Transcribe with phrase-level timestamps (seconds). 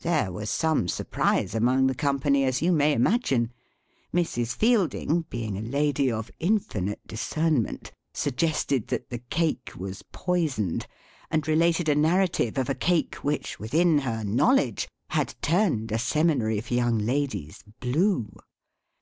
[0.00, 3.52] There was some surprise among the company, as you may imagine.
[4.10, 4.54] Mrs.
[4.56, 10.86] Fielding, being a lady of infinite discernment, suggested that the cake was poisoned;
[11.30, 16.62] and related a narrative of a cake, which, within her knowledge, had turned a seminary
[16.62, 18.30] for young ladies, blue.